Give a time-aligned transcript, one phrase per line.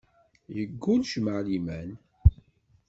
[0.55, 1.89] Yeggul jmaɛ liman.